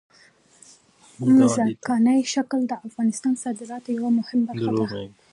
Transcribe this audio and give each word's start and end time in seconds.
ځمکنی 1.55 2.21
شکل 2.33 2.61
د 2.67 2.73
افغانستان 2.87 3.31
د 3.35 3.41
صادراتو 3.43 3.89
یوه 3.97 4.11
مهمه 4.19 4.43
برخه 4.51 4.71
جوړوي. 4.79 5.07